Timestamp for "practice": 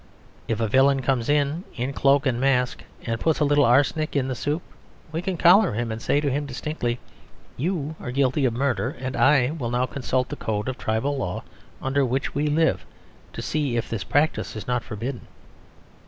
14.03-14.55